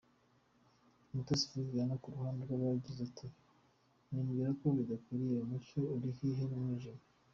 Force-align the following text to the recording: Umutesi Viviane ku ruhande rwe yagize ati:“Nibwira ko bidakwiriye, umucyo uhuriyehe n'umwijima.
Umutesi 1.11 1.45
Viviane 1.53 1.95
ku 2.01 2.07
ruhande 2.13 2.41
rwe 2.43 2.65
yagize 2.71 3.01
ati:“Nibwira 3.09 4.49
ko 4.59 4.65
bidakwiriye, 4.77 5.37
umucyo 5.41 5.79
uhuriyehe 5.95 6.43
n'umwijima. 6.49 7.03